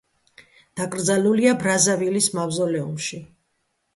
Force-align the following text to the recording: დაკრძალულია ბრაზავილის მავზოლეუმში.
დაკრძალულია 0.79 1.51
ბრაზავილის 1.63 2.31
მავზოლეუმში. 2.39 3.21